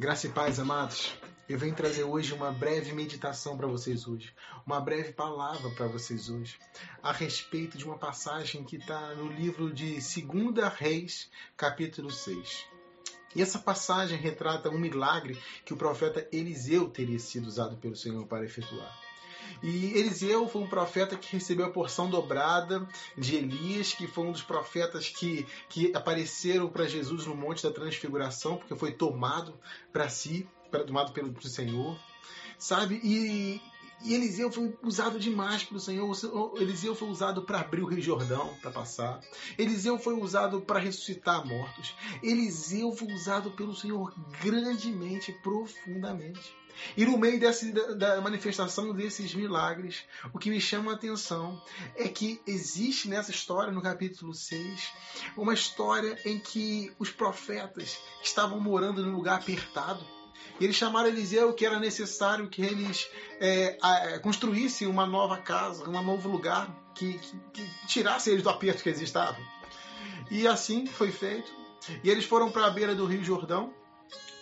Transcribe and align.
Graça 0.00 0.28
e 0.28 0.30
paz, 0.30 0.60
amados. 0.60 1.12
Eu 1.48 1.58
venho 1.58 1.74
trazer 1.74 2.04
hoje 2.04 2.32
uma 2.32 2.52
breve 2.52 2.92
meditação 2.92 3.56
para 3.56 3.66
vocês 3.66 4.06
hoje, 4.06 4.32
uma 4.64 4.80
breve 4.80 5.12
palavra 5.12 5.68
para 5.70 5.88
vocês 5.88 6.30
hoje, 6.30 6.56
a 7.02 7.10
respeito 7.10 7.76
de 7.76 7.84
uma 7.84 7.98
passagem 7.98 8.62
que 8.62 8.76
está 8.76 9.12
no 9.16 9.26
livro 9.26 9.74
de 9.74 9.94
2 9.94 10.72
Reis, 10.76 11.28
capítulo 11.56 12.12
6. 12.12 12.64
E 13.34 13.42
essa 13.42 13.58
passagem 13.58 14.16
retrata 14.16 14.70
um 14.70 14.78
milagre 14.78 15.36
que 15.64 15.74
o 15.74 15.76
profeta 15.76 16.28
Eliseu 16.30 16.88
teria 16.88 17.18
sido 17.18 17.48
usado 17.48 17.76
pelo 17.76 17.96
Senhor 17.96 18.24
para 18.24 18.44
efetuar. 18.44 19.07
E 19.62 19.98
Eliseu 19.98 20.48
foi 20.48 20.62
um 20.62 20.68
profeta 20.68 21.16
que 21.16 21.32
recebeu 21.32 21.66
a 21.66 21.70
porção 21.70 22.08
dobrada 22.08 22.86
de 23.16 23.36
Elias, 23.36 23.92
que 23.92 24.06
foi 24.06 24.26
um 24.26 24.32
dos 24.32 24.42
profetas 24.42 25.08
que, 25.08 25.46
que 25.68 25.94
apareceram 25.94 26.68
para 26.68 26.86
Jesus 26.86 27.26
no 27.26 27.34
Monte 27.34 27.62
da 27.62 27.72
Transfiguração, 27.72 28.56
porque 28.56 28.74
foi 28.74 28.92
tomado 28.92 29.58
para 29.92 30.08
si, 30.08 30.48
tomado 30.86 31.12
pelo 31.12 31.34
Senhor. 31.42 31.98
Sabe? 32.58 33.00
E, 33.04 33.60
e 34.02 34.14
Eliseu 34.14 34.50
foi 34.50 34.76
usado 34.82 35.18
demais 35.18 35.64
pelo 35.64 35.80
Senhor. 35.80 36.12
Eliseu 36.56 36.94
foi 36.94 37.08
usado 37.08 37.42
para 37.42 37.60
abrir 37.60 37.82
o 37.82 37.86
Rio 37.86 38.00
Jordão 38.00 38.54
para 38.60 38.70
passar. 38.70 39.20
Eliseu 39.56 39.98
foi 39.98 40.14
usado 40.14 40.60
para 40.60 40.78
ressuscitar 40.78 41.46
mortos. 41.46 41.94
Eliseu 42.22 42.92
foi 42.92 43.12
usado 43.12 43.50
pelo 43.52 43.74
Senhor 43.74 44.14
grandemente, 44.40 45.32
profundamente. 45.32 46.56
E 46.96 47.04
no 47.04 47.18
meio 47.18 47.38
desse, 47.38 47.72
da 47.72 48.20
manifestação 48.20 48.92
desses 48.92 49.34
milagres, 49.34 50.04
o 50.32 50.38
que 50.38 50.50
me 50.50 50.60
chama 50.60 50.92
a 50.92 50.94
atenção 50.94 51.60
é 51.96 52.08
que 52.08 52.40
existe 52.46 53.08
nessa 53.08 53.30
história, 53.30 53.72
no 53.72 53.82
capítulo 53.82 54.34
6, 54.34 54.92
uma 55.36 55.54
história 55.54 56.18
em 56.24 56.38
que 56.38 56.92
os 56.98 57.10
profetas 57.10 57.98
estavam 58.22 58.60
morando 58.60 59.04
num 59.04 59.14
lugar 59.14 59.38
apertado 59.38 60.04
e 60.60 60.64
eles 60.64 60.76
chamaram 60.76 61.08
Eliseu 61.08 61.52
que 61.52 61.64
era 61.64 61.78
necessário 61.78 62.48
que 62.48 62.62
eles 62.62 63.08
é, 63.40 63.78
é, 63.82 64.18
construíssem 64.18 64.88
uma 64.88 65.06
nova 65.06 65.38
casa, 65.38 65.88
um 65.88 66.02
novo 66.02 66.28
lugar 66.28 66.68
que, 66.94 67.18
que, 67.18 67.38
que 67.52 67.86
tirasse 67.86 68.30
eles 68.30 68.42
do 68.42 68.50
aperto 68.50 68.82
que 68.82 68.88
eles 68.88 69.00
estavam. 69.00 69.40
E 70.30 70.46
assim 70.46 70.86
foi 70.86 71.12
feito. 71.12 71.50
E 72.02 72.10
eles 72.10 72.24
foram 72.24 72.50
para 72.50 72.66
a 72.66 72.70
beira 72.70 72.94
do 72.94 73.06
Rio 73.06 73.22
Jordão, 73.22 73.72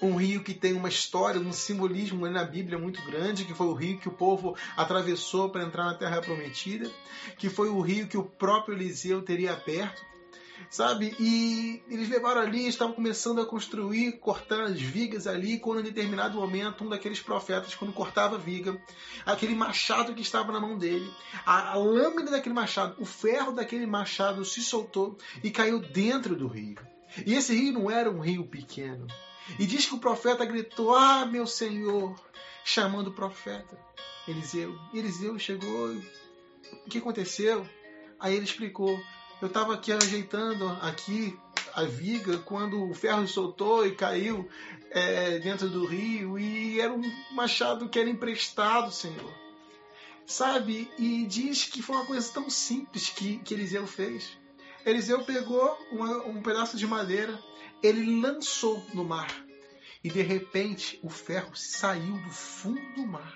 um 0.01 0.15
rio 0.15 0.43
que 0.43 0.53
tem 0.53 0.75
uma 0.75 0.89
história, 0.89 1.41
um 1.41 1.53
simbolismo 1.53 2.29
na 2.29 2.45
Bíblia 2.45 2.79
muito 2.79 3.03
grande, 3.03 3.45
que 3.45 3.55
foi 3.55 3.67
o 3.67 3.75
rio 3.75 3.99
que 3.99 4.09
o 4.09 4.13
povo 4.13 4.57
atravessou 4.77 5.49
para 5.51 5.65
entrar 5.65 5.85
na 5.85 5.95
Terra 5.95 6.21
Prometida, 6.21 6.91
que 7.39 7.49
foi 7.49 7.69
o 7.69 7.81
rio 7.81 8.07
que 8.07 8.19
o 8.19 8.25
próprio 8.25 8.77
Eliseu 8.77 9.23
teria 9.23 9.57
perto 9.57 10.05
sabe? 10.71 11.15
E 11.19 11.83
eles 11.89 12.09
levaram 12.09 12.41
ali, 12.41 12.67
estavam 12.67 12.95
começando 12.95 13.41
a 13.41 13.47
construir, 13.47 14.13
cortando 14.13 14.73
as 14.73 14.81
vigas 14.81 15.27
ali, 15.27 15.59
quando 15.59 15.81
em 15.81 15.85
determinado 15.85 16.39
momento 16.39 16.85
um 16.85 16.89
daqueles 16.89 17.21
profetas, 17.21 17.75
quando 17.75 17.93
cortava 17.93 18.37
a 18.37 18.39
viga, 18.39 18.81
aquele 19.25 19.55
machado 19.55 20.15
que 20.15 20.23
estava 20.23 20.53
na 20.53 20.61
mão 20.61 20.77
dele, 20.77 21.11
a 21.45 21.77
lâmina 21.77 22.31
daquele 22.31 22.55
machado, 22.55 22.97
o 22.99 23.05
ferro 23.05 23.53
daquele 23.53 23.87
machado 23.87 24.45
se 24.45 24.63
soltou 24.63 25.17
e 25.43 25.51
caiu 25.51 25.79
dentro 25.79 26.35
do 26.35 26.47
rio. 26.47 26.77
E 27.25 27.35
esse 27.35 27.55
rio 27.55 27.73
não 27.73 27.91
era 27.91 28.11
um 28.11 28.21
rio 28.21 28.47
pequeno. 28.47 29.07
E 29.59 29.67
diz 29.67 29.87
que 29.87 29.95
o 29.95 29.99
profeta 29.99 30.45
gritou: 30.45 30.95
Ah, 30.95 31.27
meu 31.27 31.47
Senhor! 31.47 32.15
chamando 32.67 33.09
o 33.09 33.13
profeta 33.13 33.79
Eliseu. 34.27 34.77
Eliseu 34.93 35.39
chegou. 35.39 35.95
O 36.85 36.91
que 36.91 36.99
aconteceu? 36.99 37.67
Aí 38.19 38.35
ele 38.35 38.45
explicou: 38.45 39.01
eu 39.41 39.47
estava 39.47 39.73
aqui 39.73 39.93
ajeitando 39.93 40.69
aqui 40.83 41.39
a 41.73 41.85
viga 41.85 42.39
quando 42.39 42.91
o 42.91 42.93
ferro 42.93 43.27
soltou 43.29 43.87
e 43.87 43.95
caiu 43.95 44.49
é, 44.91 45.39
dentro 45.39 45.69
do 45.69 45.87
rio 45.87 46.39
e 46.39 46.81
era 46.81 46.93
um 46.93 47.03
machado 47.33 47.89
que 47.89 48.01
era 48.01 48.11
emprestado, 48.11 48.91
Senhor. 48.91 49.33
Sabe? 50.27 50.91
E 50.99 51.25
diz 51.27 51.65
que 51.65 51.81
foi 51.81 51.95
uma 51.97 52.07
coisa 52.07 52.33
tão 52.33 52.51
simples 52.51 53.11
que, 53.11 53.39
que 53.39 53.55
Eliseu 53.55 53.87
fez. 53.87 54.37
Eliseu 54.85 55.23
pegou 55.25 55.79
uma, 55.93 56.27
um 56.27 56.43
pedaço 56.43 56.77
de 56.77 56.87
madeira, 56.87 57.39
ele 57.83 58.21
lançou 58.21 58.85
no 58.95 59.05
mar 59.05 59.45
e 60.03 60.11
de 60.11 60.23
repente 60.23 60.99
o 61.03 61.09
ferro 61.09 61.55
saiu 61.55 62.19
do 62.19 62.31
fundo 62.31 62.81
do 62.95 63.07
mar 63.07 63.35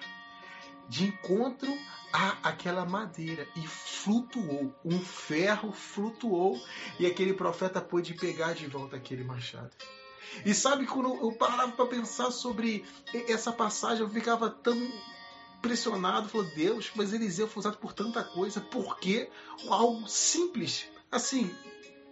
de 0.89 1.05
encontro 1.05 1.73
a 2.12 2.49
aquela 2.49 2.84
madeira 2.84 3.47
e 3.55 3.67
flutuou. 3.67 4.75
Um 4.84 5.01
ferro 5.01 5.73
flutuou 5.73 6.61
e 6.99 7.06
aquele 7.06 7.33
profeta 7.33 7.81
pôde 7.81 8.15
pegar 8.15 8.55
de 8.55 8.67
volta 8.67 8.97
aquele 8.97 9.23
machado. 9.23 9.71
E 10.45 10.53
sabe, 10.53 10.87
quando 10.87 11.15
eu 11.15 11.33
parava 11.33 11.72
para 11.72 11.87
pensar 11.87 12.31
sobre 12.31 12.84
essa 13.28 13.53
passagem, 13.53 14.03
eu 14.03 14.11
ficava 14.11 14.51
tão 14.51 14.77
pressionado. 15.62 16.28
Falou, 16.28 16.47
Deus, 16.55 16.91
mas 16.95 17.12
Eliseu 17.12 17.47
foi 17.47 17.61
usado 17.61 17.78
por 17.78 17.93
tanta 17.93 18.22
coisa. 18.25 18.61
Por 18.61 18.99
que 18.99 19.28
algo 19.69 20.09
simples? 20.09 20.89
Assim, 21.11 21.55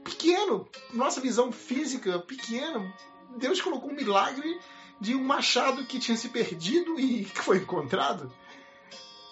pequeno. 0.04 0.68
Nossa 0.92 1.20
visão 1.20 1.52
física, 1.52 2.18
pequena. 2.20 2.94
Deus 3.36 3.60
colocou 3.60 3.90
um 3.90 3.94
milagre 3.94 4.58
de 5.00 5.14
um 5.14 5.22
machado 5.22 5.84
que 5.84 5.98
tinha 5.98 6.16
se 6.16 6.28
perdido 6.28 6.98
e 6.98 7.24
que 7.26 7.38
foi 7.38 7.58
encontrado. 7.58 8.32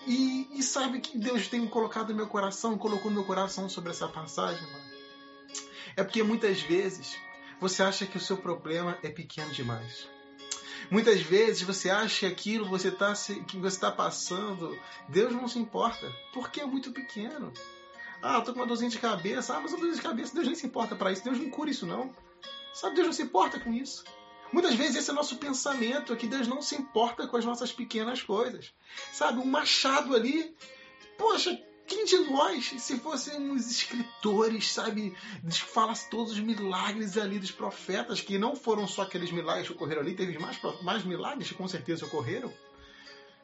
E, 0.07 0.47
e, 0.53 0.63
sabe 0.63 1.01
que 1.01 1.19
Deus 1.19 1.49
tem 1.49 1.67
colocado 1.67 2.11
no 2.11 2.15
meu 2.15 2.29
coração, 2.29 2.79
colocou 2.79 3.11
no 3.11 3.17
meu 3.17 3.25
coração 3.25 3.69
sobre 3.69 3.91
essa 3.91 4.07
passagem, 4.07 4.63
mano? 4.71 4.85
É 5.97 6.05
porque 6.05 6.23
muitas 6.23 6.61
vezes 6.61 7.19
você 7.61 7.83
acha 7.83 8.07
que 8.07 8.17
o 8.17 8.21
seu 8.21 8.37
problema 8.37 8.97
é 9.03 9.09
pequeno 9.09 9.51
demais. 9.51 10.09
Muitas 10.91 11.21
vezes 11.21 11.63
você 11.63 11.91
acha 11.91 12.21
que 12.21 12.27
aquilo 12.27 12.69
você 12.69 12.91
tá, 12.91 13.13
que 13.49 13.57
você 13.57 13.77
está 13.77 13.91
passando, 13.91 14.79
Deus 15.09 15.33
não 15.33 15.49
se 15.49 15.59
importa, 15.59 16.09
porque 16.33 16.61
é 16.61 16.67
muito 16.67 16.93
pequeno. 16.93 17.53
Ah, 18.23 18.41
tô 18.41 18.53
com 18.53 18.61
uma 18.61 18.67
dorzinha 18.67 18.91
de 18.91 18.99
cabeça. 18.99 19.57
Ah, 19.57 19.61
mas 19.61 19.73
uma 19.73 19.79
dorzinha 19.79 19.97
de 19.97 20.03
cabeça, 20.03 20.35
Deus 20.35 20.47
nem 20.47 20.57
se 20.57 20.67
importa 20.67 20.97
para 20.97 21.13
isso. 21.13 21.25
Deus 21.25 21.39
não 21.39 21.51
cura 21.51 21.71
isso, 21.71 21.87
não. 21.87 22.15
Sabe, 22.73 22.97
Deus 22.97 23.07
não 23.07 23.15
se 23.15 23.23
importa 23.23 23.59
com 23.61 23.73
isso. 23.73 24.05
Muitas 24.53 24.75
vezes 24.75 24.97
esse 24.97 25.11
é 25.11 25.13
o 25.13 25.17
nosso 25.17 25.37
pensamento, 25.37 26.13
é 26.13 26.17
que 26.17 26.27
Deus 26.27 26.47
não 26.47 26.63
se 26.63 26.77
importa 26.77 27.27
com 27.27 27.37
as 27.37 27.45
nossas 27.45 27.73
pequenas 27.73 28.23
coisas. 28.23 28.73
Sabe, 29.13 29.41
um 29.41 29.45
machado 29.45 30.15
ali, 30.15 30.55
poxa, 31.19 31.61
quem 31.87 32.05
de 32.05 32.19
nós, 32.31 32.75
se 32.79 32.99
fôssemos 32.99 33.71
escritores, 33.71 34.73
sabe, 34.73 35.17
falasse 35.51 36.11
todos 36.11 36.33
os 36.33 36.39
milagres 36.39 37.17
ali 37.17 37.39
dos 37.39 37.51
profetas, 37.51 38.21
que 38.21 38.39
não 38.39 38.57
foram 38.57 38.87
só 38.87 39.03
aqueles 39.03 39.31
milagres 39.31 39.69
que 39.69 39.73
ocorreram 39.73 40.03
ali, 40.03 40.15
teve 40.15 40.39
mais, 40.39 40.59
mais 40.83 41.05
milagres 41.05 41.49
que 41.49 41.55
com 41.55 41.69
certeza 41.69 42.07
ocorreram. 42.07 42.53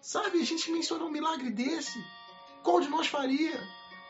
Sabe, 0.01 0.41
a 0.41 0.45
gente 0.45 0.71
menciona 0.71 1.05
um 1.05 1.11
milagre 1.11 1.51
desse. 1.51 2.05
Qual 2.63 2.81
de 2.81 2.89
nós 2.89 3.07
faria? 3.07 3.61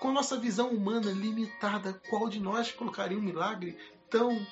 Com 0.02 0.10
nossa 0.10 0.36
visão 0.36 0.70
humana 0.70 1.12
limitada, 1.12 1.92
qual 2.10 2.28
de 2.28 2.40
nós 2.40 2.72
colocaria 2.72 3.16
um 3.16 3.22
milagre 3.22 3.78
tão 4.10 4.44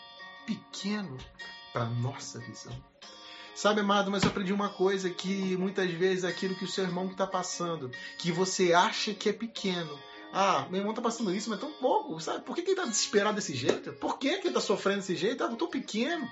pequeno 0.47 1.19
para 1.73 1.87
nossa 1.87 2.39
visão. 2.39 2.73
Sabe, 3.53 3.81
amado, 3.81 4.13
mas 4.13 4.23
eu 4.23 4.31
aprendi 4.31 4.53
uma 4.53 4.69
coisa 4.69 5.11
que 5.11 5.57
muitas 5.57 5.91
vezes 5.91 6.23
aquilo 6.23 6.55
que 6.55 6.65
o 6.65 6.69
seu 6.69 6.85
irmão 6.85 7.09
está 7.09 7.27
passando, 7.27 7.91
que 8.17 8.31
você 8.31 8.73
acha 8.73 9.13
que 9.13 9.29
é 9.29 9.33
pequeno, 9.33 9.99
ah, 10.33 10.69
meu 10.71 10.83
irmão 10.83 10.95
tá 10.95 11.03
passando 11.03 11.35
isso, 11.35 11.51
mas 11.51 11.59
é 11.59 11.63
tão 11.63 11.73
pouco, 11.73 12.21
sabe? 12.21 12.45
Por 12.45 12.55
que, 12.55 12.63
que 12.63 12.71
ele 12.71 12.81
tá 12.81 12.87
desesperado 12.87 13.35
desse 13.35 13.57
jeito? 13.57 13.93
Por 13.95 14.21
que, 14.21 14.39
que 14.39 14.47
ele 14.47 14.55
tá 14.55 14.61
sofrendo 14.61 14.99
desse 14.99 15.17
jeito? 15.17 15.43
Ah, 15.43 15.49
tão 15.49 15.69
pequeno. 15.69 16.31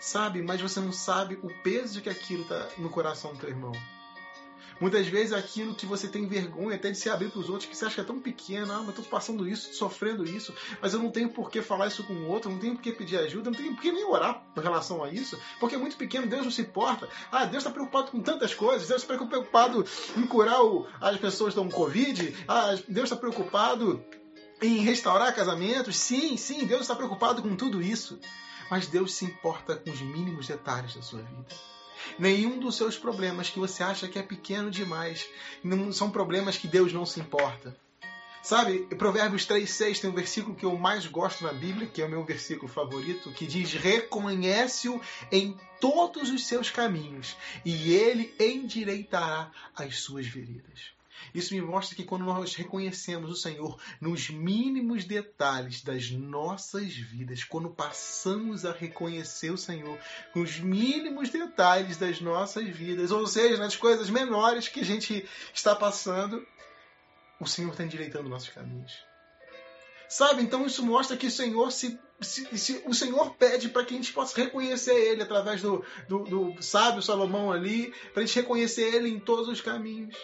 Sabe? 0.00 0.40
Mas 0.40 0.62
você 0.62 0.80
não 0.80 0.92
sabe 0.92 1.38
o 1.42 1.50
peso 1.62 2.00
que 2.00 2.08
aquilo 2.08 2.44
tá 2.44 2.70
no 2.78 2.88
coração 2.88 3.34
do 3.34 3.38
teu 3.40 3.50
irmão. 3.50 3.72
Muitas 4.80 5.06
vezes 5.06 5.32
aquilo 5.32 5.74
que 5.74 5.86
você 5.86 6.08
tem 6.08 6.26
vergonha 6.26 6.76
até 6.76 6.90
de 6.90 6.98
se 6.98 7.08
abrir 7.08 7.30
para 7.30 7.40
os 7.40 7.48
outros, 7.48 7.68
que 7.68 7.76
você 7.76 7.86
acha 7.86 7.94
que 7.94 8.00
é 8.00 8.04
tão 8.04 8.20
pequeno, 8.20 8.72
ah, 8.72 8.82
mas 8.84 8.94
tô 8.94 9.02
passando 9.02 9.48
isso, 9.48 9.74
sofrendo 9.74 10.24
isso, 10.24 10.54
mas 10.80 10.92
eu 10.92 11.00
não 11.00 11.10
tenho 11.10 11.28
por 11.28 11.50
que 11.50 11.62
falar 11.62 11.86
isso 11.86 12.04
com 12.04 12.12
o 12.12 12.28
outro, 12.28 12.50
não 12.50 12.58
tenho 12.58 12.74
por 12.74 12.82
que 12.82 12.92
pedir 12.92 13.18
ajuda, 13.18 13.50
não 13.50 13.56
tenho 13.56 13.74
por 13.74 13.82
que 13.82 13.92
nem 13.92 14.04
orar 14.04 14.42
em 14.56 14.60
relação 14.60 15.02
a 15.02 15.10
isso, 15.10 15.38
porque 15.60 15.76
é 15.76 15.78
muito 15.78 15.96
pequeno, 15.96 16.26
Deus 16.26 16.44
não 16.44 16.50
se 16.50 16.62
importa. 16.62 17.08
Ah, 17.30 17.44
Deus 17.44 17.62
está 17.62 17.70
preocupado 17.70 18.10
com 18.10 18.20
tantas 18.20 18.54
coisas, 18.54 18.88
Deus 18.88 19.02
está 19.02 19.16
preocupado 19.16 19.84
em 20.16 20.26
curar 20.26 20.62
o, 20.62 20.86
as 21.00 21.18
pessoas 21.18 21.54
com 21.54 21.68
Covid, 21.68 22.36
ah, 22.48 22.76
Deus 22.88 23.04
está 23.04 23.16
preocupado 23.16 24.04
em 24.62 24.78
restaurar 24.78 25.34
casamentos. 25.34 25.96
Sim, 25.96 26.36
sim, 26.36 26.66
Deus 26.66 26.82
está 26.82 26.94
preocupado 26.94 27.42
com 27.42 27.54
tudo 27.56 27.82
isso. 27.82 28.18
Mas 28.70 28.86
Deus 28.86 29.14
se 29.14 29.24
importa 29.24 29.76
com 29.76 29.90
os 29.90 30.00
mínimos 30.00 30.46
detalhes 30.46 30.94
da 30.94 31.02
sua 31.02 31.20
vida. 31.20 31.46
Nenhum 32.18 32.58
dos 32.58 32.76
seus 32.76 32.96
problemas 32.98 33.48
que 33.48 33.58
você 33.58 33.82
acha 33.82 34.08
que 34.08 34.18
é 34.18 34.22
pequeno 34.22 34.70
demais 34.70 35.28
não 35.62 35.92
são 35.92 36.10
problemas 36.10 36.56
que 36.56 36.68
Deus 36.68 36.92
não 36.92 37.06
se 37.06 37.20
importa. 37.20 37.76
Sabe, 38.44 38.80
Provérbios 38.96 39.46
3,6 39.46 40.00
tem 40.00 40.10
um 40.10 40.14
versículo 40.14 40.54
que 40.54 40.66
eu 40.66 40.76
mais 40.76 41.06
gosto 41.06 41.42
na 41.44 41.52
Bíblia, 41.52 41.86
que 41.86 42.02
é 42.02 42.04
o 42.04 42.10
meu 42.10 42.22
versículo 42.24 42.70
favorito, 42.70 43.32
que 43.32 43.46
diz: 43.46 43.72
Reconhece-o 43.72 45.00
em 45.32 45.58
todos 45.80 46.28
os 46.28 46.46
seus 46.46 46.70
caminhos, 46.70 47.36
e 47.64 47.94
ele 47.94 48.34
endireitará 48.38 49.50
as 49.74 50.00
suas 50.00 50.26
veredas. 50.26 50.93
Isso 51.32 51.54
me 51.54 51.60
mostra 51.60 51.96
que 51.96 52.04
quando 52.04 52.24
nós 52.24 52.54
reconhecemos 52.54 53.30
o 53.30 53.36
Senhor 53.36 53.80
nos 54.00 54.28
mínimos 54.30 55.04
detalhes 55.04 55.82
das 55.82 56.10
nossas 56.10 56.94
vidas, 56.94 57.44
quando 57.44 57.70
passamos 57.70 58.64
a 58.64 58.72
reconhecer 58.72 59.50
o 59.50 59.58
Senhor 59.58 59.98
nos 60.34 60.58
mínimos 60.58 61.30
detalhes 61.30 61.96
das 61.96 62.20
nossas 62.20 62.68
vidas, 62.68 63.10
ou 63.10 63.26
seja, 63.26 63.56
nas 63.56 63.76
coisas 63.76 64.10
menores 64.10 64.68
que 64.68 64.80
a 64.80 64.84
gente 64.84 65.28
está 65.52 65.74
passando, 65.74 66.44
o 67.40 67.46
Senhor 67.46 67.70
está 67.70 67.84
endireitando 67.84 68.28
nossos 68.28 68.48
caminhos. 68.48 68.92
Sabe? 70.08 70.42
Então 70.42 70.66
isso 70.66 70.84
mostra 70.84 71.16
que 71.16 71.26
o 71.26 71.30
Senhor 71.30 71.72
se, 71.72 71.98
se, 72.20 72.58
se 72.58 72.82
o 72.86 72.94
Senhor 72.94 73.34
pede 73.34 73.68
para 73.68 73.84
que 73.84 73.94
a 73.94 73.96
gente 73.96 74.12
possa 74.12 74.36
reconhecer 74.36 74.94
Ele 74.94 75.22
através 75.22 75.60
do, 75.62 75.84
do, 76.08 76.18
do 76.24 76.62
sábio 76.62 77.02
Salomão 77.02 77.50
ali, 77.50 77.92
para 78.12 78.22
a 78.22 78.26
gente 78.26 78.36
reconhecer 78.36 78.94
Ele 78.94 79.08
em 79.08 79.18
todos 79.18 79.48
os 79.48 79.60
caminhos. 79.60 80.14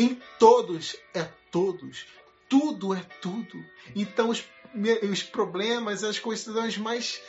Em 0.00 0.18
todos 0.38 0.96
é 1.12 1.24
todos. 1.50 2.06
Tudo 2.48 2.94
é 2.94 3.02
tudo. 3.20 3.62
Então 3.94 4.30
os, 4.30 4.42
os 5.02 5.22
problemas, 5.22 6.02
as 6.02 6.18
questões 6.18 6.78
mais 6.78 7.20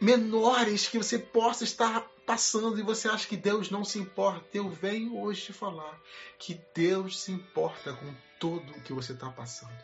menores 0.00 0.88
que 0.88 0.96
você 0.96 1.18
possa 1.18 1.64
estar 1.64 2.00
passando 2.24 2.78
e 2.78 2.82
você 2.82 3.08
acha 3.08 3.28
que 3.28 3.36
Deus 3.36 3.68
não 3.68 3.84
se 3.84 3.98
importa, 3.98 4.46
eu 4.54 4.70
venho 4.70 5.20
hoje 5.20 5.42
te 5.42 5.52
falar 5.52 6.00
que 6.38 6.58
Deus 6.74 7.20
se 7.20 7.30
importa 7.30 7.92
com 7.92 8.14
tudo 8.40 8.72
o 8.72 8.80
que 8.80 8.94
você 8.94 9.12
está 9.12 9.28
passando. 9.28 9.76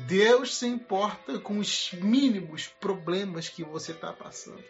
Deus 0.00 0.56
se 0.56 0.66
importa 0.66 1.38
com 1.38 1.58
os 1.58 1.92
mínimos 1.94 2.66
problemas 2.66 3.48
que 3.48 3.64
você 3.64 3.92
está 3.92 4.12
passando. 4.12 4.62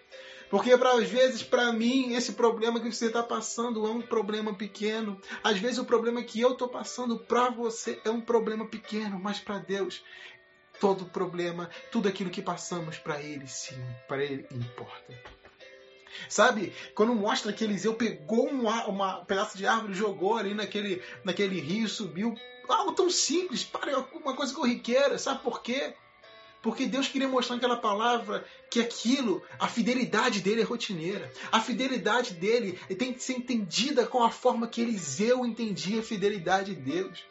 Porque 0.50 0.72
às 0.72 1.08
vezes, 1.08 1.44
para 1.44 1.72
mim, 1.72 2.14
esse 2.14 2.32
problema 2.32 2.80
que 2.80 2.90
você 2.90 3.06
está 3.06 3.22
passando 3.22 3.86
é 3.86 3.90
um 3.90 4.02
problema 4.02 4.52
pequeno. 4.52 5.20
Às 5.44 5.58
vezes, 5.58 5.78
o 5.78 5.84
problema 5.84 6.24
que 6.24 6.40
eu 6.40 6.52
estou 6.52 6.68
passando 6.68 7.20
para 7.20 7.50
você 7.50 8.00
é 8.04 8.10
um 8.10 8.20
problema 8.20 8.66
pequeno, 8.66 9.16
mas 9.18 9.38
para 9.38 9.58
Deus, 9.58 10.02
todo 10.80 11.04
problema, 11.04 11.70
tudo 11.92 12.08
aquilo 12.08 12.30
que 12.30 12.42
passamos 12.42 12.98
para 12.98 13.22
Ele, 13.22 13.46
sim, 13.46 13.80
para 14.08 14.24
Ele 14.24 14.44
importa. 14.50 15.14
Sabe? 16.28 16.74
Quando 16.96 17.14
mostra 17.14 17.52
que 17.52 17.62
Eliseu 17.62 17.94
pegou 17.94 18.48
uma, 18.48 18.86
uma 18.86 19.24
pedaço 19.24 19.56
de 19.56 19.66
árvore, 19.66 19.94
jogou 19.94 20.36
ali 20.36 20.52
naquele, 20.52 21.00
naquele 21.24 21.60
rio, 21.60 21.88
subiu. 21.88 22.34
Algo 22.68 22.92
tão 22.92 23.08
simples, 23.08 23.64
para 23.64 23.98
uma 24.14 24.34
coisa 24.34 24.54
corriqueira. 24.54 25.16
Sabe 25.16 25.42
por 25.42 25.62
quê? 25.62 25.94
Porque 26.62 26.86
Deus 26.86 27.08
queria 27.08 27.28
mostrar 27.28 27.56
naquela 27.56 27.76
palavra 27.76 28.44
que 28.70 28.80
aquilo, 28.80 29.42
a 29.58 29.66
fidelidade 29.66 30.40
dele 30.40 30.60
é 30.60 30.64
rotineira. 30.64 31.32
A 31.50 31.60
fidelidade 31.60 32.34
dele 32.34 32.78
tem 32.98 33.12
que 33.12 33.22
ser 33.22 33.34
entendida 33.34 34.06
com 34.06 34.22
a 34.22 34.30
forma 34.30 34.68
que 34.68 34.82
Eliseu 34.82 35.44
entendia 35.46 36.00
a 36.00 36.04
fidelidade 36.04 36.74
de 36.74 36.80
Deus. 36.80 37.30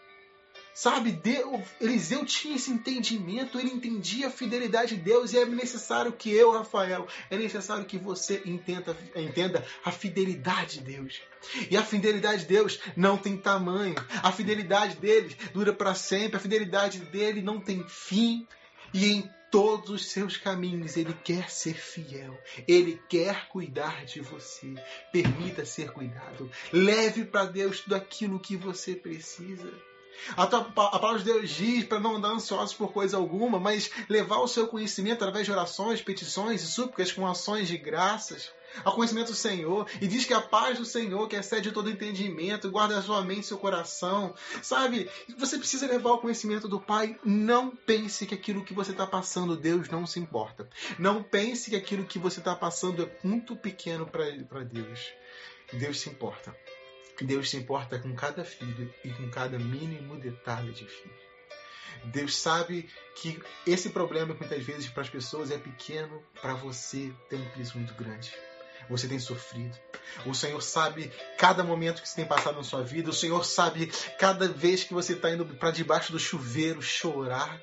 Sabe, 0.73 1.11
Deus, 1.11 1.61
Eliseu 1.81 2.23
tinha 2.23 2.55
esse 2.55 2.71
entendimento, 2.71 3.59
ele 3.59 3.69
entendia 3.69 4.27
a 4.27 4.31
fidelidade 4.31 4.95
de 4.95 5.01
Deus 5.01 5.33
e 5.33 5.37
é 5.37 5.45
necessário 5.45 6.13
que 6.13 6.31
eu, 6.31 6.51
Rafael, 6.51 7.05
é 7.29 7.35
necessário 7.35 7.83
que 7.83 7.97
você 7.97 8.41
entenda, 8.45 8.95
entenda 9.13 9.65
a 9.83 9.91
fidelidade 9.91 10.79
de 10.79 10.85
Deus. 10.85 11.21
E 11.69 11.75
a 11.75 11.83
fidelidade 11.83 12.43
de 12.43 12.47
Deus 12.47 12.79
não 12.95 13.17
tem 13.17 13.35
tamanho, 13.35 13.95
a 14.23 14.31
fidelidade 14.31 14.95
dele 14.95 15.35
dura 15.53 15.73
para 15.73 15.93
sempre, 15.93 16.37
a 16.37 16.39
fidelidade 16.39 16.99
dele 16.99 17.41
não 17.41 17.59
tem 17.59 17.83
fim. 17.89 18.47
E 18.93 19.05
em 19.05 19.29
todos 19.51 19.89
os 19.89 20.11
seus 20.11 20.37
caminhos 20.37 20.95
ele 20.95 21.13
quer 21.13 21.49
ser 21.49 21.73
fiel, 21.73 22.37
ele 22.67 23.01
quer 23.09 23.47
cuidar 23.49 24.05
de 24.05 24.21
você. 24.21 24.73
Permita 25.11 25.65
ser 25.65 25.91
cuidado, 25.91 26.49
leve 26.71 27.25
para 27.25 27.45
Deus 27.45 27.81
tudo 27.81 27.95
aquilo 27.95 28.39
que 28.39 28.55
você 28.55 28.95
precisa. 28.95 29.71
A, 30.35 30.45
palavra 30.45 31.19
de 31.19 31.25
Deus 31.25 31.49
diz 31.49 31.85
para 31.85 31.99
não 31.99 32.17
andar 32.17 32.29
ansiosos 32.29 32.75
por 32.75 32.91
coisa 32.91 33.15
alguma, 33.15 33.59
mas 33.59 33.89
levar 34.09 34.39
o 34.39 34.47
seu 34.47 34.67
conhecimento 34.67 35.23
através 35.23 35.45
de 35.45 35.51
orações, 35.51 36.01
petições 36.01 36.61
e 36.61 36.67
súplicas 36.67 37.11
com 37.11 37.25
ações 37.25 37.67
de 37.67 37.77
graças 37.77 38.51
ao 38.83 38.93
conhecimento 38.93 39.31
do 39.31 39.35
Senhor. 39.35 39.87
E 40.01 40.07
diz 40.07 40.25
que 40.25 40.33
a 40.33 40.41
paz 40.41 40.77
do 40.77 40.85
Senhor, 40.85 41.27
que 41.27 41.35
excede 41.35 41.71
todo 41.71 41.89
entendimento, 41.89 42.69
guarda 42.69 42.97
a 42.97 43.01
sua 43.01 43.21
mente 43.23 43.41
e 43.41 43.47
seu 43.47 43.57
coração. 43.57 44.33
Sabe, 44.61 45.09
você 45.37 45.57
precisa 45.57 45.87
levar 45.87 46.11
o 46.11 46.19
conhecimento 46.19 46.67
do 46.67 46.79
Pai. 46.79 47.17
Não 47.23 47.75
pense 47.75 48.25
que 48.25 48.35
aquilo 48.35 48.63
que 48.63 48.73
você 48.73 48.91
está 48.91 49.05
passando, 49.05 49.57
Deus 49.57 49.89
não 49.89 50.05
se 50.05 50.19
importa. 50.19 50.69
Não 50.97 51.21
pense 51.23 51.69
que 51.69 51.75
aquilo 51.75 52.05
que 52.05 52.19
você 52.19 52.39
está 52.39 52.55
passando 52.55 53.03
é 53.03 53.27
muito 53.27 53.55
pequeno 53.55 54.05
para 54.05 54.63
Deus. 54.63 55.11
Deus 55.73 55.99
se 55.99 56.09
importa. 56.09 56.55
Deus 57.21 57.49
se 57.49 57.57
importa 57.57 57.99
com 57.99 58.15
cada 58.15 58.45
filho 58.45 58.93
e 59.03 59.09
com 59.11 59.29
cada 59.29 59.59
mínimo 59.59 60.17
detalhe 60.17 60.71
de 60.71 60.85
filho. 60.85 61.29
Deus 62.05 62.37
sabe 62.37 62.89
que 63.15 63.41
esse 63.67 63.89
problema 63.89 64.33
que 64.33 64.39
muitas 64.39 64.63
vezes 64.63 64.87
para 64.89 65.03
as 65.03 65.09
pessoas 65.09 65.51
é 65.51 65.57
pequeno, 65.57 66.23
para 66.41 66.53
você 66.53 67.13
tem 67.29 67.41
um 67.41 67.49
peso 67.49 67.77
muito 67.77 67.93
grande. 67.93 68.33
Você 68.89 69.07
tem 69.07 69.19
sofrido. 69.19 69.77
O 70.25 70.33
Senhor 70.33 70.61
sabe 70.61 71.11
cada 71.37 71.63
momento 71.63 72.01
que 72.01 72.09
você 72.09 72.15
tem 72.15 72.25
passado 72.25 72.55
na 72.55 72.63
sua 72.63 72.81
vida. 72.81 73.09
O 73.09 73.13
Senhor 73.13 73.45
sabe 73.45 73.87
cada 74.17 74.47
vez 74.47 74.83
que 74.83 74.93
você 74.93 75.13
está 75.13 75.29
indo 75.31 75.45
para 75.45 75.71
debaixo 75.71 76.11
do 76.11 76.19
chuveiro 76.19 76.81
chorar 76.81 77.61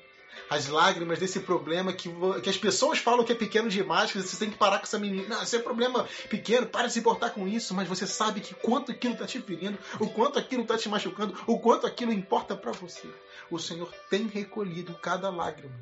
as 0.49 0.67
lágrimas 0.67 1.19
desse 1.19 1.39
problema 1.39 1.91
que, 1.91 2.09
que 2.41 2.49
as 2.49 2.57
pessoas 2.57 2.99
falam 2.99 3.25
que 3.25 3.31
é 3.31 3.35
pequeno 3.35 3.69
demais, 3.69 4.11
que 4.11 4.21
você 4.21 4.37
tem 4.37 4.49
que 4.49 4.57
parar 4.57 4.77
com 4.77 4.83
essa 4.83 4.99
menina. 4.99 5.27
Não, 5.27 5.43
esse 5.43 5.55
é 5.55 5.59
um 5.59 5.63
problema 5.63 6.07
pequeno, 6.29 6.67
para 6.67 6.87
de 6.87 6.93
se 6.93 6.99
importar 6.99 7.31
com 7.31 7.47
isso, 7.47 7.73
mas 7.73 7.87
você 7.87 8.07
sabe 8.07 8.39
que 8.39 8.53
quanto 8.53 8.91
aquilo 8.91 9.13
está 9.13 9.25
te 9.25 9.39
ferindo, 9.41 9.77
o 9.99 10.07
quanto 10.07 10.39
aquilo 10.39 10.63
está 10.63 10.77
te 10.77 10.87
machucando, 10.87 11.37
o 11.45 11.59
quanto 11.59 11.85
aquilo 11.85 12.11
importa 12.11 12.55
para 12.55 12.71
você. 12.71 13.07
O 13.49 13.59
Senhor 13.59 13.91
tem 14.09 14.27
recolhido 14.27 14.93
cada 14.95 15.29
lágrima. 15.29 15.79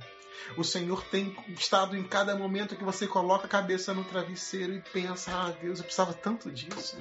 O 0.58 0.64
Senhor 0.64 1.04
tem 1.06 1.36
estado 1.50 1.96
em 1.96 2.04
cada 2.04 2.36
momento 2.36 2.76
que 2.76 2.84
você 2.84 3.08
coloca 3.08 3.46
a 3.46 3.50
cabeça 3.50 3.94
no 3.94 4.04
travesseiro 4.04 4.74
e 4.74 4.82
pensa: 4.82 5.32
ah, 5.32 5.52
Deus, 5.52 5.80
eu 5.80 5.86
precisava 5.86 6.14
tanto 6.14 6.52
disso. 6.52 6.98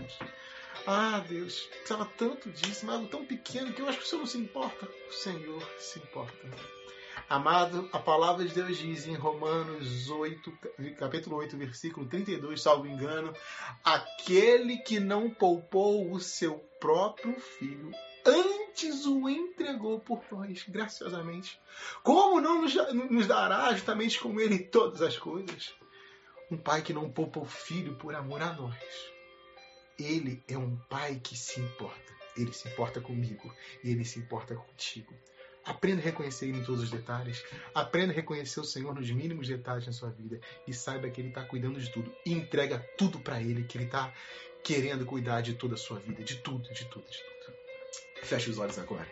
Ah, 0.87 1.25
Deus, 1.27 1.61
precisava 1.61 2.05
tanto 2.17 2.51
disso, 2.51 2.85
mas 2.85 2.97
algo 2.97 3.09
tão 3.09 3.25
pequeno 3.25 3.73
que 3.73 3.81
eu 3.81 3.89
acho 3.89 3.99
que 3.99 4.05
o 4.05 4.07
Senhor 4.07 4.21
não 4.21 4.27
se 4.27 4.39
importa. 4.39 4.89
O 5.09 5.13
Senhor 5.13 5.63
se 5.79 5.99
importa. 5.99 6.35
Amado, 7.29 7.89
a 7.91 7.99
palavra 7.99 8.45
de 8.45 8.55
Deus 8.55 8.77
diz 8.77 9.07
em 9.07 9.15
Romanos 9.15 10.11
8, 10.11 10.53
capítulo 10.99 11.37
8, 11.37 11.57
versículo 11.57 12.07
32, 12.07 12.61
salvo 12.61 12.87
engano, 12.87 13.33
aquele 13.83 14.77
que 14.79 15.01
não 15.01 15.31
poupou 15.31 16.13
o 16.13 16.21
seu 16.21 16.59
próprio 16.79 17.35
filho, 17.41 17.91
antes 18.75 19.07
o 19.07 19.29
entregou 19.29 20.01
por 20.01 20.21
nós, 20.33 20.65
graciosamente. 20.69 21.61
Como 22.03 22.41
não 22.41 22.63
nos 22.63 23.27
dará 23.29 23.73
justamente 23.73 24.19
com 24.19 24.41
ele 24.41 24.59
todas 24.59 25.01
as 25.01 25.17
coisas? 25.17 25.73
Um 26.51 26.57
pai 26.57 26.83
que 26.83 26.93
não 26.93 27.09
poupa 27.09 27.39
o 27.39 27.45
filho 27.45 27.95
por 27.95 28.17
amor 28.17 28.43
a 28.43 28.53
nós. 28.53 28.77
Ele 29.97 30.43
é 30.49 30.59
um 30.59 30.77
pai 30.89 31.21
que 31.23 31.37
se 31.37 31.61
importa. 31.61 32.13
Ele 32.37 32.53
se 32.53 32.69
importa 32.69 33.01
comigo 33.01 33.55
e 33.85 33.91
ele 33.93 34.05
se 34.05 34.19
importa 34.19 34.57
contigo. 34.57 35.15
Aprenda 35.65 36.03
a 36.03 36.05
reconhecer 36.05 36.47
Ele 36.47 36.59
em 36.59 36.65
todos 36.65 36.83
os 36.83 36.91
detalhes. 36.91 37.43
Aprenda 37.75 38.13
a 38.13 38.17
reconhecer 38.17 38.61
o 38.61 38.65
Senhor 38.65 38.93
nos 38.93 39.09
mínimos 39.11 39.49
detalhes 39.49 39.87
na 39.87 39.93
sua 39.93 40.11
vida. 40.11 40.39
E 40.67 40.75
saiba 40.75 41.09
que 41.09 41.21
Ele 41.21 41.29
está 41.29 41.43
cuidando 41.43 41.81
de 41.81 41.91
tudo. 41.91 42.13
E 42.27 42.33
entrega 42.33 42.81
tudo 42.99 43.19
para 43.19 43.41
Ele, 43.41 43.65
que 43.65 43.79
Ele 43.79 43.85
está 43.85 44.13
querendo 44.63 45.07
cuidar 45.07 45.41
de 45.41 45.55
toda 45.55 45.75
a 45.75 45.79
sua 45.79 45.99
vida. 46.01 46.23
De 46.23 46.37
tudo, 46.37 46.71
de 46.71 46.85
tudo, 46.87 47.09
de 47.09 47.19
tudo. 47.19 47.35
Feche 48.23 48.51
os 48.51 48.59
olhos 48.59 48.79
agora. 48.79 49.07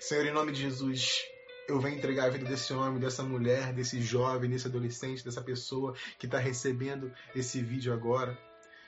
Senhor, 0.00 0.26
em 0.26 0.32
nome 0.32 0.52
de 0.52 0.62
Jesus, 0.62 1.24
eu 1.68 1.80
venho 1.80 1.96
entregar 1.96 2.26
a 2.26 2.30
vida 2.30 2.44
desse 2.44 2.72
homem, 2.72 3.00
dessa 3.00 3.22
mulher, 3.22 3.72
desse 3.72 4.00
jovem, 4.00 4.50
desse 4.50 4.66
adolescente, 4.66 5.24
dessa 5.24 5.42
pessoa 5.42 5.94
que 6.18 6.26
está 6.26 6.38
recebendo 6.38 7.12
esse 7.34 7.60
vídeo 7.62 7.92
agora. 7.92 8.38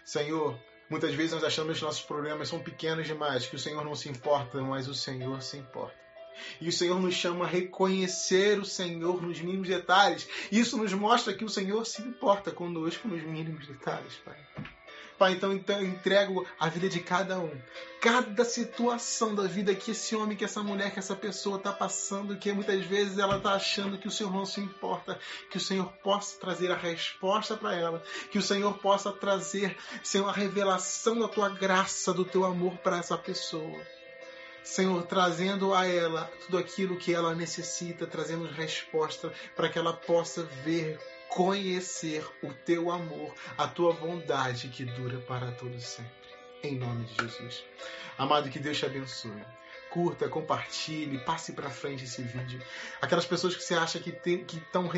Senhor, 0.05 0.59
muitas 0.89 1.15
vezes 1.15 1.33
nós 1.33 1.45
achamos 1.45 1.79
que 1.79 1.85
nossos 1.85 2.03
problemas 2.03 2.49
são 2.49 2.61
pequenos 2.61 3.07
demais, 3.07 3.47
que 3.47 3.57
o 3.57 3.59
Senhor 3.59 3.85
não 3.85 3.95
se 3.95 4.09
importa, 4.09 4.61
mas 4.63 4.89
o 4.89 4.95
Senhor 4.95 5.43
se 5.43 5.57
importa. 5.57 5.97
E 6.61 6.69
o 6.69 6.73
Senhor 6.73 7.01
nos 7.01 7.15
chama 7.15 7.45
a 7.45 7.49
reconhecer 7.49 8.59
o 8.61 8.65
Senhor 8.65 9.21
nos 9.21 9.41
mínimos 9.41 9.69
detalhes. 9.69 10.29
Isso 10.53 10.77
nos 10.77 10.93
mostra 10.93 11.35
que 11.35 11.45
o 11.45 11.49
Senhor 11.49 11.85
se 11.85 12.01
importa 12.03 12.53
conosco 12.53 13.09
nos 13.09 13.23
mínimos 13.23 13.67
detalhes, 13.67 14.15
Pai. 14.25 14.39
Pai, 15.19 15.33
então, 15.33 15.53
então 15.53 15.83
entrego 15.83 16.47
a 16.61 16.69
vida 16.69 16.89
de 16.89 17.01
cada 17.01 17.41
um. 17.41 17.51
Cada 18.01 18.45
situação 18.45 19.35
da 19.35 19.43
vida 19.43 19.75
que 19.75 19.91
esse 19.91 20.15
homem, 20.15 20.37
que 20.37 20.45
essa 20.45 20.63
mulher, 20.63 20.93
que 20.93 21.01
essa 21.01 21.17
pessoa 21.17 21.57
está 21.57 21.73
passando, 21.73 22.37
que 22.37 22.53
muitas 22.53 22.85
vezes 22.85 23.19
ela 23.19 23.39
está 23.39 23.55
achando 23.55 23.99
que 23.99 24.07
o 24.07 24.11
Senhor 24.11 24.33
não 24.33 24.47
se 24.47 24.61
importa, 24.61 25.19
que 25.51 25.57
o 25.57 25.61
Senhor 25.61 25.93
possa 26.05 26.39
trazer 26.39 26.71
a 26.71 26.77
resposta 26.77 27.57
para 27.57 27.75
ela, 27.75 28.03
que 28.31 28.39
o 28.39 28.43
Senhor 28.43 28.79
possa 28.79 29.13
trazer, 29.13 29.77
Senhor, 30.05 30.29
a 30.29 30.33
revelação 30.33 31.19
da 31.19 31.27
tua 31.27 31.49
graça, 31.49 32.15
do 32.15 32.25
teu 32.25 32.45
amor 32.45 32.79
para 32.79 32.99
essa 32.99 33.19
pessoa. 33.19 33.81
Senhor, 34.63 35.03
trazendo 35.07 35.75
a 35.75 35.87
ela 35.87 36.31
tudo 36.45 36.59
aquilo 36.59 36.97
que 36.97 37.13
ela 37.13 37.35
necessita, 37.35 38.07
trazendo 38.07 38.45
resposta 38.47 39.33
para 39.57 39.69
que 39.69 39.79
ela 39.79 39.95
possa 39.95 40.45
ver, 40.63 41.01
conhecer 41.29 42.27
o 42.43 42.53
teu 42.53 42.91
amor, 42.91 43.35
a 43.57 43.67
tua 43.69 43.93
bondade 43.93 44.69
que 44.69 44.85
dura 44.85 45.19
para 45.19 45.53
todo 45.53 45.79
sempre. 45.81 46.11
Em 46.63 46.77
nome 46.77 47.05
de 47.05 47.15
Jesus. 47.23 47.65
Amado, 48.17 48.51
que 48.51 48.59
Deus 48.59 48.79
te 48.79 48.87
abençoe. 48.87 49.43
curta, 49.91 50.29
compartilhe, 50.29 51.19
passe 51.19 51.53
para 51.53 51.71
frente 51.71 52.05
esse 52.05 52.21
vídeo. 52.21 52.61
Aquelas 53.01 53.25
pessoas 53.25 53.57
que 53.57 53.63
você 53.63 53.75
acha 53.75 53.99
que 53.99 54.13
tem, 54.13 54.45
que 54.45 54.59
estão 54.59 54.89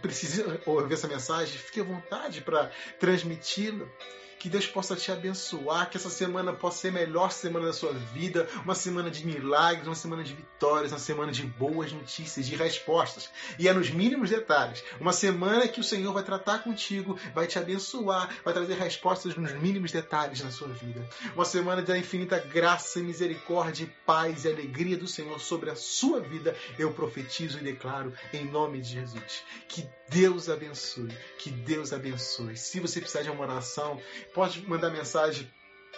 precisam 0.00 0.58
ouvir 0.64 0.94
essa 0.94 1.06
mensagem, 1.06 1.58
fique 1.58 1.80
à 1.80 1.84
vontade 1.84 2.40
para 2.40 2.70
transmiti-lo. 2.98 3.90
Que 4.38 4.48
Deus 4.48 4.66
possa 4.66 4.94
te 4.94 5.10
abençoar, 5.10 5.90
que 5.90 5.96
essa 5.96 6.10
semana 6.10 6.52
possa 6.52 6.78
ser 6.78 6.88
a 6.88 6.92
melhor 6.92 7.30
semana 7.32 7.66
da 7.66 7.72
sua 7.72 7.92
vida, 7.92 8.48
uma 8.64 8.74
semana 8.74 9.10
de 9.10 9.26
milagres, 9.26 9.86
uma 9.86 9.94
semana 9.94 10.22
de 10.22 10.34
vitórias, 10.34 10.92
uma 10.92 10.98
semana 10.98 11.32
de 11.32 11.42
boas 11.42 11.92
notícias, 11.92 12.46
de 12.46 12.54
respostas. 12.54 13.30
E 13.58 13.68
é 13.68 13.72
nos 13.72 13.90
mínimos 13.90 14.30
detalhes. 14.30 14.82
Uma 15.00 15.12
semana 15.12 15.66
que 15.66 15.80
o 15.80 15.84
Senhor 15.84 16.12
vai 16.12 16.22
tratar 16.22 16.62
contigo, 16.62 17.18
vai 17.34 17.46
te 17.46 17.58
abençoar, 17.58 18.28
vai 18.44 18.54
trazer 18.54 18.74
respostas 18.74 19.36
nos 19.36 19.52
mínimos 19.52 19.90
detalhes 19.90 20.40
na 20.42 20.50
sua 20.50 20.68
vida. 20.68 21.08
Uma 21.34 21.44
semana 21.44 21.82
da 21.82 21.98
infinita 21.98 22.38
graça, 22.38 23.00
misericórdia, 23.00 23.88
paz 24.06 24.44
e 24.44 24.48
alegria 24.48 24.96
do 24.96 25.06
Senhor 25.06 25.40
sobre 25.40 25.70
a 25.70 25.76
sua 25.76 26.20
vida. 26.20 26.56
Eu 26.78 26.92
profetizo 26.92 27.58
e 27.58 27.62
declaro 27.62 28.12
em 28.32 28.44
nome 28.44 28.80
de 28.80 28.90
Jesus. 28.90 29.42
Que 29.68 29.88
Deus 30.08 30.48
abençoe, 30.48 31.12
que 31.38 31.50
Deus 31.50 31.92
abençoe. 31.92 32.56
Se 32.56 32.80
você 32.80 33.00
precisar 33.00 33.22
de 33.22 33.30
uma 33.30 33.44
oração, 33.44 34.00
pode 34.34 34.66
mandar 34.68 34.90
mensagem 34.90 35.48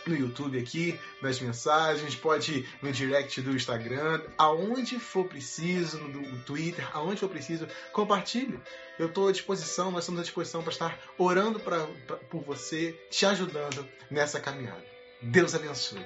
no 0.07 0.17
YouTube 0.17 0.59
aqui, 0.59 0.99
nas 1.21 1.41
mensagens, 1.41 2.15
pode 2.15 2.67
no 2.81 2.91
direct 2.91 3.41
do 3.43 3.55
Instagram, 3.55 4.23
aonde 4.39 4.99
for 4.99 5.27
preciso, 5.27 5.99
no 5.99 6.39
Twitter, 6.45 6.89
aonde 6.97 7.21
for 7.21 7.29
preciso, 7.29 7.67
compartilhe. 7.93 8.59
Eu 8.99 9.07
estou 9.07 9.29
à 9.29 9.33
disposição, 9.33 9.91
nós 9.91 10.05
estamos 10.05 10.21
à 10.21 10.25
disposição 10.25 10.63
para 10.63 10.73
estar 10.73 10.99
orando 11.19 11.61
pra, 11.61 11.87
pra, 12.07 12.17
por 12.17 12.43
você, 12.43 12.93
te 13.11 13.27
ajudando 13.27 13.87
nessa 14.11 14.41
caminhada. 14.41 14.85
Deus 15.23 15.55
abençoe. 15.55 16.05